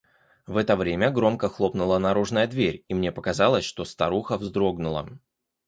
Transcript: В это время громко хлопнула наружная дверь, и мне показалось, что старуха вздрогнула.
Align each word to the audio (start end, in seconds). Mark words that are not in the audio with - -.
В 0.47 0.57
это 0.57 0.75
время 0.75 1.11
громко 1.11 1.47
хлопнула 1.47 1.99
наружная 1.99 2.47
дверь, 2.47 2.83
и 2.87 2.95
мне 2.95 3.11
показалось, 3.11 3.65
что 3.65 3.85
старуха 3.85 4.35
вздрогнула. 4.39 5.07